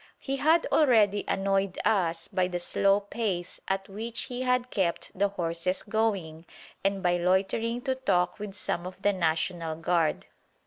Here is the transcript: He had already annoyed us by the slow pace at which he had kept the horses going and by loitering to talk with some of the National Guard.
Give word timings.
He 0.17 0.37
had 0.37 0.65
already 0.71 1.25
annoyed 1.27 1.77
us 1.85 2.27
by 2.27 2.47
the 2.47 2.57
slow 2.59 3.01
pace 3.01 3.61
at 3.67 3.87
which 3.87 4.23
he 4.23 4.41
had 4.41 4.71
kept 4.71 5.11
the 5.13 5.27
horses 5.29 5.83
going 5.83 6.47
and 6.83 7.03
by 7.03 7.17
loitering 7.17 7.81
to 7.83 7.93
talk 7.93 8.39
with 8.39 8.55
some 8.55 8.87
of 8.87 8.99
the 9.03 9.13
National 9.13 9.75
Guard. 9.75 10.25